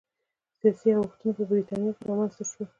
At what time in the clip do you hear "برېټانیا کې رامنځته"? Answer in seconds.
1.49-2.43